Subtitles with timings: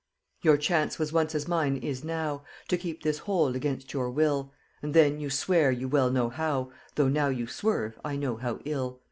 [0.41, 4.51] Your chance was once as mine is now, To keep this hold against your will,
[4.81, 8.61] And then you sware you well know how, Though now you swerve, I know how
[8.65, 8.99] ill.